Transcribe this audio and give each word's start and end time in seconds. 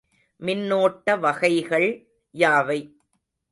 மின்னோட்ட 0.39 1.15
வகைகள் 1.19 1.87
யாவை? 2.35 2.79